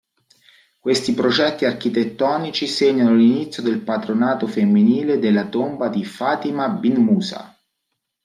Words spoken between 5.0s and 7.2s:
della tomba di Fatima bint